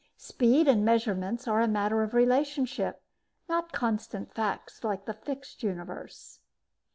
[0.17, 3.03] Speed and measurements are a matter of relationship,
[3.47, 6.39] not constant facts like the fixed universe.